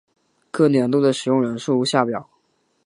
[0.49, 2.27] 各年度的使用人数如下表。